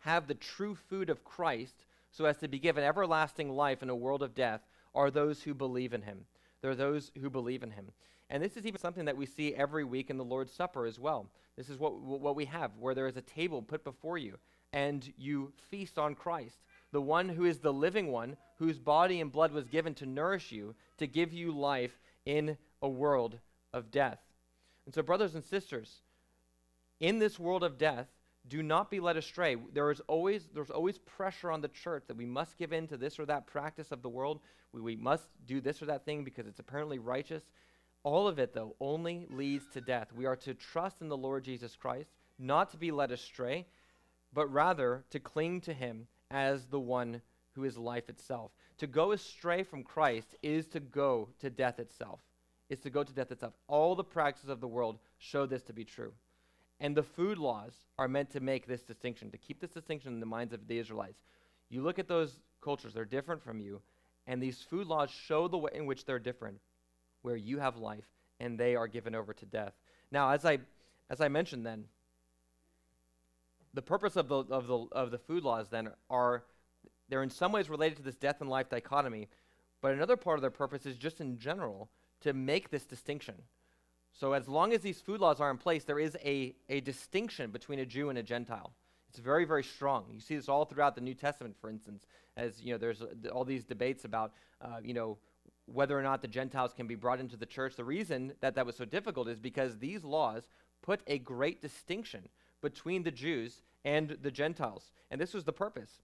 [0.00, 3.94] have the true food of Christ so as to be given everlasting life in a
[3.94, 4.60] world of death
[4.94, 6.24] are those who believe in him.
[6.60, 7.86] There are those who believe in him.
[8.28, 10.98] And this is even something that we see every week in the Lord's Supper as
[10.98, 11.26] well.
[11.56, 14.38] This is what, what we have, where there is a table put before you,
[14.72, 16.58] and you feast on Christ,
[16.92, 20.52] the one who is the living one, whose body and blood was given to nourish
[20.52, 23.38] you, to give you life in a world
[23.72, 24.20] of death.
[24.86, 26.02] And so, brothers and sisters,
[27.00, 28.06] in this world of death,
[28.48, 29.56] do not be led astray.
[29.72, 32.96] There is always, there's always pressure on the church that we must give in to
[32.96, 34.40] this or that practice of the world.
[34.72, 37.42] We, we must do this or that thing because it's apparently righteous.
[38.02, 40.08] All of it, though, only leads to death.
[40.14, 43.66] We are to trust in the Lord Jesus Christ, not to be led astray,
[44.32, 47.20] but rather to cling to him as the one
[47.54, 48.52] who is life itself.
[48.78, 52.20] To go astray from Christ is to go to death itself.
[52.70, 53.52] Is to go to death itself.
[53.68, 56.12] All the practices of the world show this to be true.
[56.80, 60.20] And the food laws are meant to make this distinction, to keep this distinction in
[60.20, 61.22] the minds of the Israelites.
[61.68, 63.82] You look at those cultures, they're different from you,
[64.26, 66.58] and these food laws show the way in which they're different,
[67.22, 68.06] where you have life
[68.38, 69.74] and they are given over to death.
[70.10, 70.58] Now, as I
[71.10, 71.84] as I mentioned then,
[73.74, 76.44] the purpose of the of the of the food laws then are
[77.08, 79.28] they're in some ways related to this death and life dichotomy,
[79.80, 81.90] but another part of their purpose is just in general
[82.20, 83.34] to make this distinction.
[84.12, 87.50] So as long as these food laws are in place, there is a, a distinction
[87.50, 88.72] between a Jew and a Gentile.
[89.08, 90.06] It's very, very strong.
[90.12, 93.28] You see this all throughout the New Testament, for instance, as you know, there's uh,
[93.32, 95.18] all these debates about, uh, you know,
[95.66, 97.76] whether or not the Gentiles can be brought into the church.
[97.76, 100.48] The reason that that was so difficult is because these laws
[100.82, 102.28] put a great distinction
[102.62, 106.02] between the Jews and the Gentiles, and this was the purpose.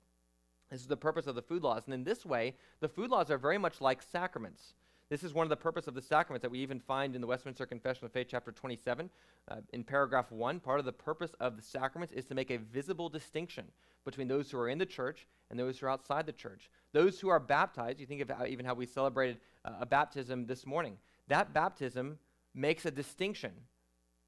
[0.71, 3.31] This is the purpose of the food laws, and in this way, the food laws
[3.31, 4.75] are very much like sacraments.
[5.09, 7.29] This is one of the purpose of the sacraments that we even find in the
[7.29, 9.09] Westminster Confession of Faith, chapter 27,
[9.49, 10.59] uh, in paragraph 1.
[10.59, 13.67] Part of the purpose of the sacraments is to make a visible distinction
[14.05, 16.71] between those who are in the church and those who are outside the church.
[16.93, 20.67] Those who are baptized, you think of even how we celebrated uh, a baptism this
[20.67, 22.19] morning, that baptism
[22.53, 23.53] makes a distinction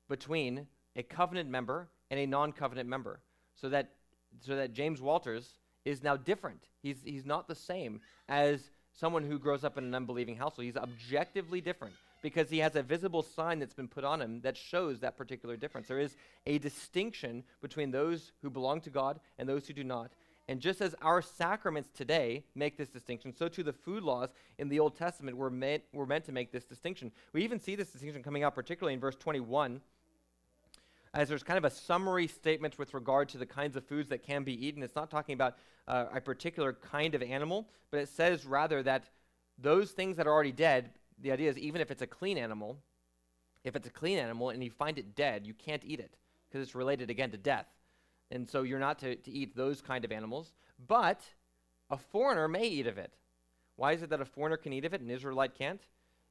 [0.08, 3.18] between a covenant member and a non covenant member.
[3.56, 3.94] So that,
[4.38, 6.68] so that James Walters is now different.
[6.82, 10.64] He's, he's not the same as someone who grows up in an unbelieving household.
[10.64, 14.56] He's objectively different because he has a visible sign that's been put on him that
[14.56, 15.88] shows that particular difference.
[15.88, 20.10] There is a distinction between those who belong to God and those who do not.
[20.48, 24.68] And just as our sacraments today make this distinction, so too the food laws in
[24.68, 27.12] the Old Testament were meant, were meant to make this distinction.
[27.34, 29.80] We even see this distinction coming out particularly in verse 21
[31.14, 34.22] as there's kind of a summary statement with regard to the kinds of foods that
[34.22, 34.82] can be eaten.
[34.82, 39.04] It's not talking about uh, a particular kind of animal, but it says rather that
[39.58, 40.90] those things that are already dead,
[41.20, 42.78] the idea is even if it's a clean animal,
[43.64, 46.16] if it's a clean animal and you find it dead, you can't eat it
[46.48, 47.66] because it's related again to death.
[48.30, 50.52] And so you're not to, to eat those kind of animals,
[50.86, 51.22] but
[51.90, 53.12] a foreigner may eat of it.
[53.76, 55.80] Why is it that a foreigner can eat of it and an Israelite can't?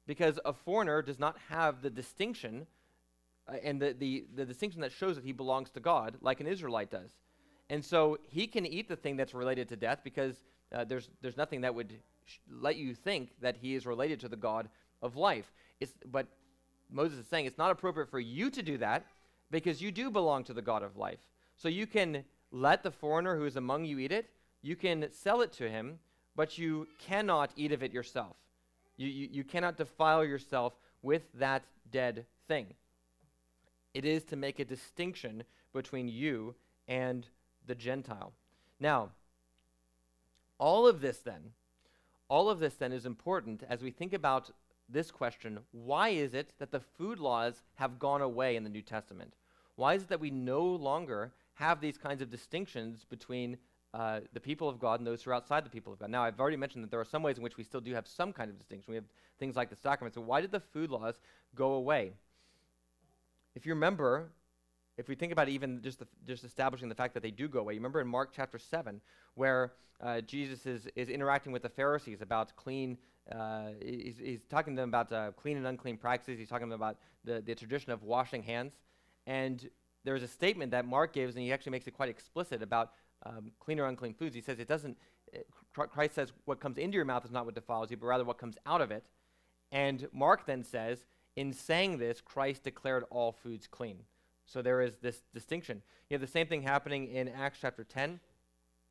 [0.06, 2.68] Because a foreigner does not have the distinction
[3.48, 6.48] uh, and the, the, the distinction that shows that he belongs to God, like an
[6.48, 7.12] Israelite does.
[7.70, 10.36] And so he can eat the thing that's related to death because
[10.74, 11.94] uh, there's, there's nothing that would
[12.26, 14.70] sh- let you think that he is related to the God
[15.02, 15.52] of life.
[15.80, 16.28] It's, but
[16.90, 19.06] Moses is saying it's not appropriate for you to do that
[19.52, 21.20] because you do belong to the God of life.
[21.58, 24.30] So you can let the foreigner who is among you eat it,
[24.62, 26.00] you can sell it to him,
[26.36, 28.36] but you cannot eat of it yourself.
[28.96, 32.74] You, you, you cannot defile yourself with that dead thing.
[33.98, 35.42] It is to make a distinction
[35.74, 36.54] between you
[36.88, 37.28] and
[37.66, 38.32] the Gentile.
[38.80, 39.10] Now,
[40.60, 41.54] all of this then,
[42.30, 44.52] all of this then is important as we think about
[44.88, 48.84] this question why is it that the food laws have gone away in the New
[48.84, 49.34] Testament?
[49.78, 53.58] Why is it that we no longer have these kinds of distinctions between
[53.96, 56.12] uh, the people of God and those who are outside the people of God?
[56.12, 58.08] Now, I've already mentioned that there are some ways in which we still do have
[58.08, 58.92] some kind of distinction.
[58.92, 60.14] We have things like the sacraments.
[60.14, 61.20] So, why did the food laws
[61.56, 62.14] go away?
[63.58, 64.30] If you remember,
[65.00, 67.62] if we think about even just, the, just establishing the fact that they do go
[67.62, 69.02] away, you remember in Mark chapter 7,
[69.34, 73.00] where uh, Jesus is, is interacting with the Pharisees about clean,
[73.32, 76.38] uh, he's, he's, talking to them about uh, clean and unclean practices.
[76.38, 78.74] He's talking about the, the tradition of washing hands.
[79.26, 79.68] And
[80.04, 82.92] there's a statement that Mark gives, and he actually makes it quite explicit about
[83.26, 84.36] um, clean or unclean foods.
[84.36, 84.96] He says it doesn't,
[85.74, 88.38] Christ says what comes into your mouth is not what defiles you, but rather what
[88.38, 89.04] comes out of it.
[89.72, 91.00] And Mark then says
[91.38, 94.00] in saying this, Christ declared all foods clean.
[94.48, 95.84] So there is this distinction.
[96.10, 98.20] You have the same thing happening in Acts chapter 10,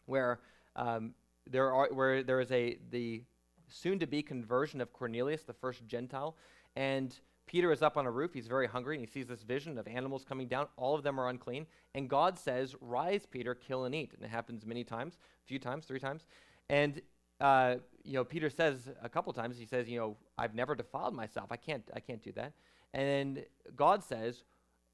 [0.06, 0.38] where
[0.76, 1.12] um,
[1.50, 3.24] there are where there is a the
[3.68, 6.36] soon-to-be conversion of Cornelius, the first Gentile,
[6.76, 8.32] and Peter is up on a roof.
[8.32, 10.68] He's very hungry, and he sees this vision of animals coming down.
[10.76, 14.30] All of them are unclean, and God says, "Rise, Peter, kill and eat." And it
[14.30, 16.26] happens many times, a few times, three times,
[16.68, 17.02] and
[17.40, 21.14] uh, you know, Peter says a couple times, he says, you know, I've never defiled
[21.14, 21.48] myself.
[21.50, 22.52] I can't, I can't do that.
[22.94, 24.44] And God says,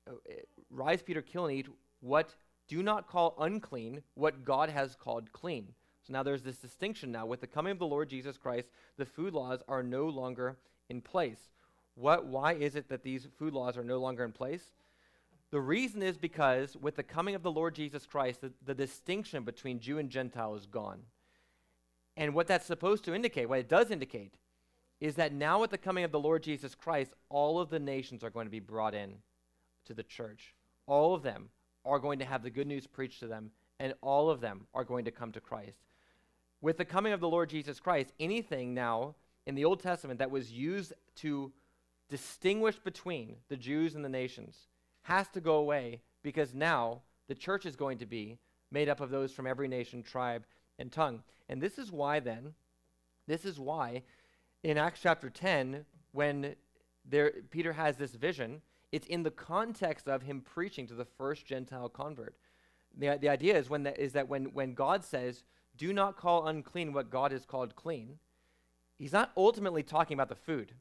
[0.09, 0.15] uh,
[0.71, 1.67] rise, Peter, kill and eat
[2.01, 2.35] what
[2.69, 5.69] do not call unclean what God has called clean.
[6.07, 9.07] So now there's this distinction now with the coming of the Lord Jesus Christ, the
[9.07, 10.57] food laws are no longer
[10.89, 11.51] in place.
[11.95, 14.73] What, why is it that these food laws are no longer in place?
[15.51, 19.45] The reason is because with the coming of the Lord Jesus Christ, the, the distinction
[19.45, 21.01] between Jew and Gentile is gone.
[22.17, 24.35] And what that's supposed to indicate, what it does indicate,
[25.01, 28.23] is that now at the coming of the Lord Jesus Christ, all of the nations
[28.23, 29.15] are going to be brought in
[29.87, 30.55] to the church.
[30.87, 31.49] All of them
[31.85, 33.51] are going to have the good news preached to them,
[33.81, 35.79] and all of them are going to come to Christ.
[36.61, 40.31] With the coming of the Lord Jesus Christ, anything now in the Old Testament that
[40.31, 41.53] was used to
[42.09, 44.69] distinguish between the Jews and the nations
[45.03, 48.39] has to go away because now the church is going to be
[48.71, 50.45] made up of those from every nation, tribe,
[50.79, 51.23] and tongue.
[51.49, 52.55] And this is why, then,
[53.27, 54.03] this is why
[54.63, 56.55] in Acts chapter 10, when
[57.09, 58.63] there, Peter has this vision,
[58.93, 62.37] it's in the context of him preaching to the first Gentile convert.
[62.97, 65.45] The, the idea is, when that, is that when, when God says,
[65.77, 68.19] do not call unclean what God has called clean,
[68.99, 70.73] he's not ultimately talking about the food.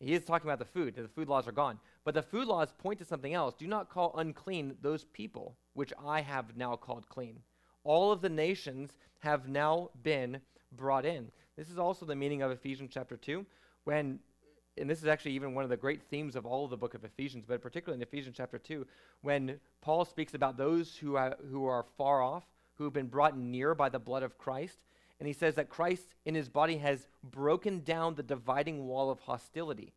[0.00, 1.78] He is talking about the food, the food laws are gone.
[2.04, 3.54] But the food laws point to something else.
[3.58, 7.40] Do not call unclean those people which I have now called clean.
[7.88, 10.42] All of the nations have now been
[10.76, 11.30] brought in.
[11.56, 13.46] This is also the meaning of Ephesians chapter 2,
[13.84, 14.18] when,
[14.76, 16.92] and this is actually even one of the great themes of all of the book
[16.92, 18.86] of Ephesians, but particularly in Ephesians chapter 2,
[19.22, 23.38] when Paul speaks about those who are, who are far off, who have been brought
[23.38, 24.84] near by the blood of Christ.
[25.18, 29.20] And he says that Christ in his body has broken down the dividing wall of
[29.20, 29.94] hostility.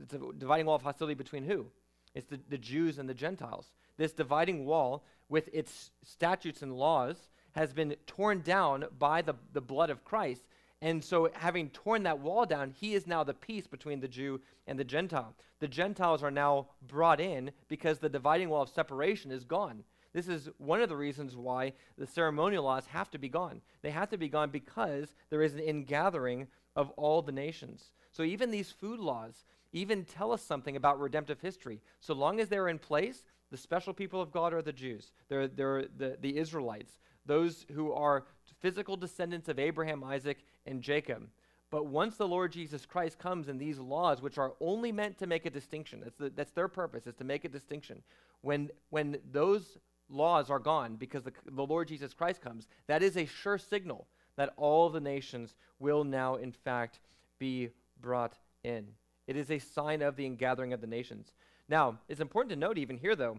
[0.00, 1.66] It's a dividing wall of hostility between who?
[2.14, 3.72] It's the, the Jews and the Gentiles.
[3.98, 9.60] This dividing wall, with its statutes and laws, has been torn down by the, the
[9.60, 10.42] blood of Christ.
[10.80, 14.40] And so, having torn that wall down, he is now the peace between the Jew
[14.68, 15.34] and the Gentile.
[15.58, 19.82] The Gentiles are now brought in because the dividing wall of separation is gone.
[20.12, 23.60] This is one of the reasons why the ceremonial laws have to be gone.
[23.82, 26.46] They have to be gone because there is an ingathering
[26.76, 27.90] of all the nations.
[28.12, 31.80] So, even these food laws even tell us something about redemptive history.
[32.00, 35.48] So long as they're in place, the special people of God are the Jews, they're,
[35.48, 38.24] they're the, the Israelites those who are
[38.60, 41.28] physical descendants of Abraham, Isaac, and Jacob.
[41.70, 45.26] But once the Lord Jesus Christ comes and these laws, which are only meant to
[45.26, 48.02] make a distinction, that's, the, that's their purpose, is to make a distinction.
[48.40, 49.76] When, when those
[50.08, 54.06] laws are gone because the, the Lord Jesus Christ comes, that is a sure signal
[54.36, 57.00] that all the nations will now, in fact,
[57.38, 57.68] be
[58.00, 58.32] brought
[58.64, 58.86] in.
[59.26, 61.32] It is a sign of the ingathering of the nations.
[61.68, 63.38] Now, it's important to note, even here, though,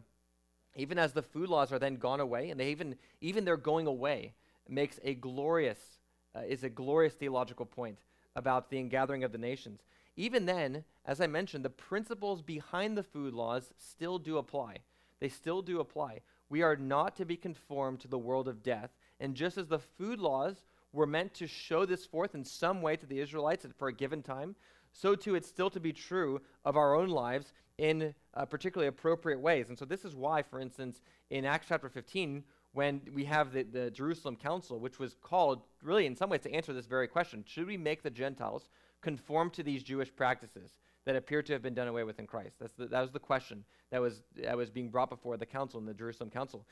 [0.76, 3.88] even as the food laws are then gone away, and they even even their going
[3.88, 4.34] away
[4.68, 5.80] makes a glorious
[6.36, 7.98] uh, is a glorious theological point
[8.36, 9.82] about the ingathering of the nations.
[10.16, 14.78] Even then, as I mentioned, the principles behind the food laws still do apply.
[15.20, 16.22] They still do apply.
[16.50, 19.80] We are not to be conformed to the world of death, and just as the
[19.80, 23.88] food laws were meant to show this forth in some way to the Israelites for
[23.88, 24.56] a given time,
[24.92, 29.40] so too it's still to be true of our own lives in uh, particularly appropriate
[29.40, 29.70] ways.
[29.70, 33.64] And so this is why, for instance, in Acts chapter 15, when we have the,
[33.64, 37.44] the Jerusalem Council, which was called really in some ways to answer this very question
[37.48, 38.70] should we make the Gentiles
[39.02, 42.58] conform to these Jewish practices that appear to have been done away with in Christ?
[42.60, 45.80] That's the, that was the question that was, that was being brought before the council
[45.80, 46.66] in the Jerusalem Council.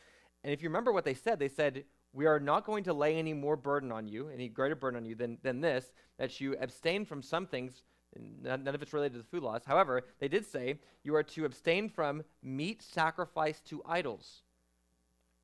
[0.43, 3.15] And if you remember what they said, they said, We are not going to lay
[3.15, 6.55] any more burden on you, any greater burden on you than, than this, that you
[6.59, 7.83] abstain from some things
[8.15, 9.61] None of it's related to the food laws.
[9.65, 14.41] However, they did say you are to abstain from meat sacrificed to idols,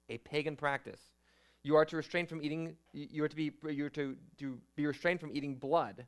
[0.09, 1.01] a pagan practice.
[1.63, 2.75] You are to restrain from eating.
[2.93, 3.51] You are to be.
[3.69, 6.05] You are to, to be restrained from eating blood,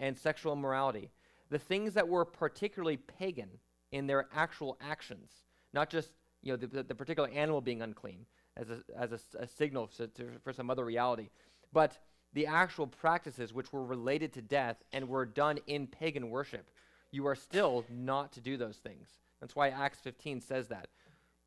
[0.00, 1.10] and sexual immorality.
[1.50, 3.48] The things that were particularly pagan
[3.92, 5.30] in their actual actions,
[5.72, 8.26] not just you know the, the particular animal being unclean
[8.56, 10.08] as a as a, a signal to,
[10.42, 11.28] for some other reality,
[11.72, 11.98] but
[12.38, 16.70] the actual practices which were related to death and were done in pagan worship.
[17.10, 19.08] You are still not to do those things.
[19.40, 20.86] That's why Acts 15 says that.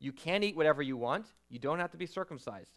[0.00, 2.74] You can eat whatever you want, you don't have to be circumcised.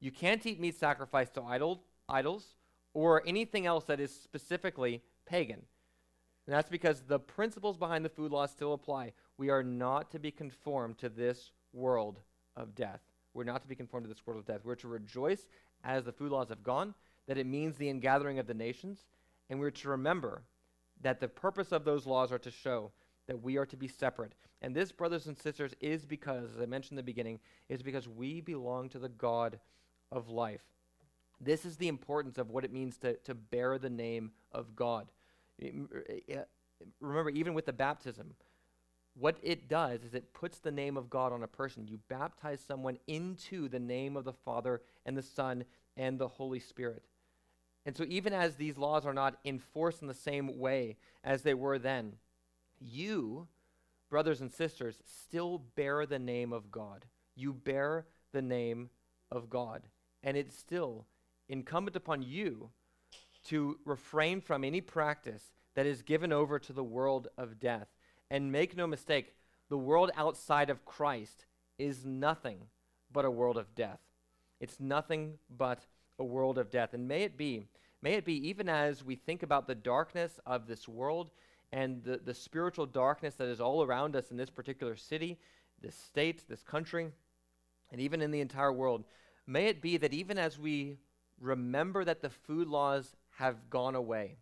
[0.00, 2.56] You can't eat meat sacrificed to idol, idols
[2.92, 5.62] or anything else that is specifically pagan.
[6.48, 9.12] And that's because the principles behind the food law still apply.
[9.36, 12.18] We are not to be conformed to this world
[12.56, 13.02] of death.
[13.32, 14.62] We're not to be conformed to this world of death.
[14.64, 15.46] We're to rejoice
[15.84, 16.94] as the food laws have gone
[17.28, 19.04] that it means the ingathering of the nations,
[19.48, 20.42] and we're to remember
[21.00, 22.90] that the purpose of those laws are to show
[23.28, 24.32] that we are to be separate.
[24.62, 28.08] And this, brothers and sisters, is because, as I mentioned in the beginning, is because
[28.08, 29.60] we belong to the God
[30.10, 30.64] of life.
[31.40, 35.06] This is the importance of what it means to, to bear the name of God.
[37.00, 38.34] Remember, even with the baptism,
[39.14, 41.86] what it does is it puts the name of God on a person.
[41.86, 45.64] You baptize someone into the name of the Father and the Son
[45.96, 47.04] and the Holy Spirit.
[47.88, 51.54] And so, even as these laws are not enforced in the same way as they
[51.54, 52.16] were then,
[52.78, 53.48] you,
[54.10, 57.06] brothers and sisters, still bear the name of God.
[57.34, 58.90] You bear the name
[59.32, 59.84] of God.
[60.22, 61.06] And it's still
[61.48, 62.68] incumbent upon you
[63.46, 67.88] to refrain from any practice that is given over to the world of death.
[68.30, 69.32] And make no mistake,
[69.70, 71.46] the world outside of Christ
[71.78, 72.64] is nothing
[73.10, 74.00] but a world of death.
[74.60, 75.86] It's nothing but
[76.18, 76.94] a world of death.
[76.94, 77.64] And may it be,
[78.02, 81.30] may it be even as we think about the darkness of this world
[81.72, 85.38] and the, the spiritual darkness that is all around us in this particular city,
[85.80, 87.10] this state, this country,
[87.90, 89.04] and even in the entire world,
[89.46, 90.98] may it be that even as we
[91.40, 94.36] remember that the food laws have gone away,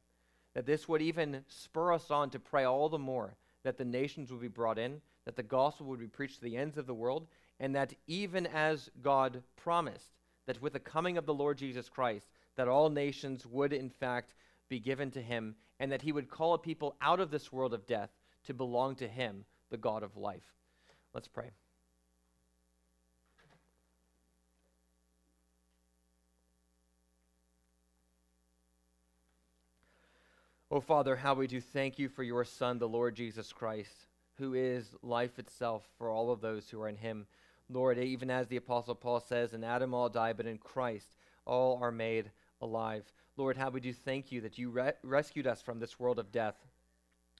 [0.55, 4.31] that this would even spur us on to pray all the more that the nations
[4.31, 6.95] would be brought in, that the gospel would be preached to the ends of the
[6.95, 7.27] world,
[7.59, 10.14] and that even as God promised,
[10.47, 12.26] that with the coming of the Lord Jesus Christ,
[12.57, 14.34] that all nations would in fact
[14.68, 17.74] be given to him, and that he would call a people out of this world
[17.74, 18.11] of death
[18.44, 20.55] to belong to him, the God of life.
[21.12, 21.51] Let's pray.
[30.68, 34.55] Oh, Father, how we do thank you for your Son, the Lord Jesus Christ, who
[34.55, 37.26] is life itself for all of those who are in him.
[37.69, 41.79] Lord, even as the Apostle Paul says, in Adam all die, but in Christ all
[41.83, 43.05] are made alive.
[43.37, 46.33] Lord, how we do thank you that you re- rescued us from this world of
[46.33, 46.57] death,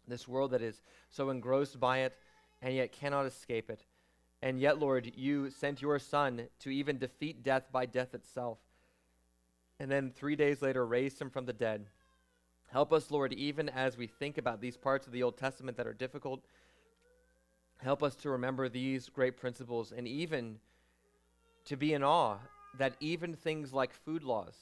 [0.07, 2.17] this world that is so engrossed by it
[2.61, 3.85] and yet cannot escape it.
[4.43, 8.59] And yet, Lord, you sent your Son to even defeat death by death itself.
[9.81, 11.87] And then three days later, raised him from the dead.
[12.69, 15.87] Help us, Lord, even as we think about these parts of the Old Testament that
[15.87, 16.45] are difficult.
[17.83, 20.59] Help us to remember these great principles and even
[21.67, 22.39] to be in awe
[22.79, 24.55] that even things like food laws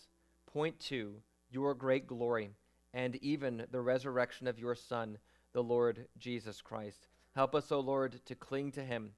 [0.46, 1.14] point to
[1.50, 2.50] your great glory
[2.92, 5.18] and even the resurrection of your Son,
[5.52, 7.08] the Lord Jesus Christ.
[7.34, 9.10] Help us, O Lord, to cling to him.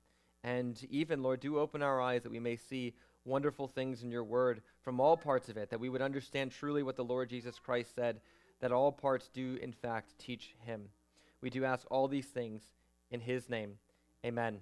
[0.42, 2.94] And even, Lord, do open our eyes that we may see
[3.24, 6.82] wonderful things in your word from all parts of it, that we would understand truly
[6.82, 8.20] what the Lord Jesus Christ said
[8.60, 10.88] that all parts do, in fact, teach him.
[11.42, 12.62] We do ask all these things
[13.10, 13.74] in his name.
[14.24, 14.60] Amen.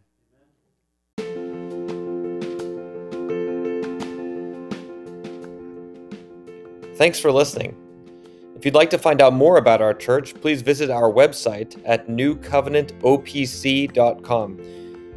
[6.96, 7.76] Thanks for listening.
[8.57, 12.07] If you'd like to find out more about our church, please visit our website at
[12.09, 14.61] newcovenantopc.com.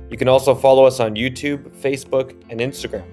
[0.10, 3.06] You can also follow us on YouTube, Facebook, and Instagram.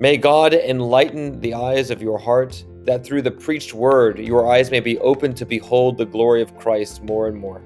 [0.00, 4.70] May God enlighten the eyes of your heart that through the preached word your eyes
[4.70, 7.62] may be opened to behold the glory of Christ more and more.